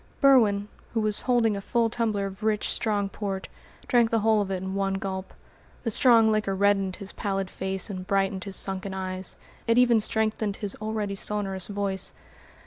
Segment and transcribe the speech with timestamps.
[0.19, 3.47] Berwin, who was holding a full tumbler of rich, strong port,
[3.87, 5.31] drank the whole of it in one gulp.
[5.83, 9.35] The strong liquor reddened his pallid face and brightened his sunken eyes;
[9.67, 12.13] it even strengthened his already sonorous voice.